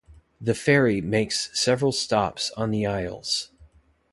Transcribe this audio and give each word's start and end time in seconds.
The 0.41 0.55
ferry 0.55 0.99
makes 0.99 1.51
several 1.53 1.91
stops 1.91 2.49
on 2.57 2.71
the 2.71 2.87
isles. 2.87 3.51